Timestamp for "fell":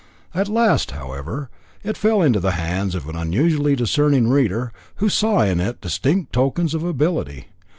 1.95-2.23